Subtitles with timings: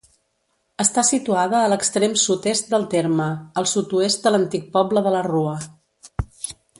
[0.83, 3.27] Està situada a l'extrem sud-est del terme,
[3.63, 5.57] al sud-oest de l'antic poble de la Rua.